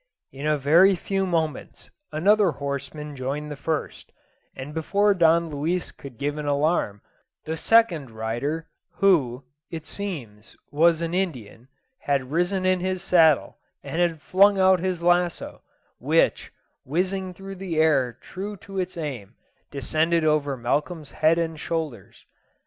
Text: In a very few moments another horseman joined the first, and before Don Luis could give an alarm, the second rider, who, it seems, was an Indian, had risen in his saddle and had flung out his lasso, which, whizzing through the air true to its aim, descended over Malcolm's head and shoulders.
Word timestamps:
In 0.31 0.47
a 0.47 0.57
very 0.57 0.95
few 0.95 1.27
moments 1.27 1.91
another 2.11 2.53
horseman 2.53 3.15
joined 3.15 3.51
the 3.51 3.55
first, 3.55 4.11
and 4.55 4.73
before 4.73 5.13
Don 5.13 5.49
Luis 5.51 5.91
could 5.91 6.17
give 6.17 6.39
an 6.39 6.47
alarm, 6.47 7.03
the 7.45 7.55
second 7.55 8.09
rider, 8.09 8.67
who, 8.95 9.43
it 9.69 9.85
seems, 9.85 10.57
was 10.71 11.01
an 11.01 11.13
Indian, 11.13 11.67
had 11.99 12.31
risen 12.31 12.65
in 12.65 12.79
his 12.79 13.03
saddle 13.03 13.59
and 13.83 14.01
had 14.01 14.21
flung 14.23 14.57
out 14.59 14.79
his 14.79 15.03
lasso, 15.03 15.61
which, 15.99 16.51
whizzing 16.83 17.31
through 17.31 17.57
the 17.57 17.77
air 17.79 18.11
true 18.11 18.57
to 18.57 18.79
its 18.79 18.97
aim, 18.97 19.35
descended 19.69 20.23
over 20.25 20.57
Malcolm's 20.57 21.11
head 21.11 21.37
and 21.37 21.59
shoulders. 21.59 22.25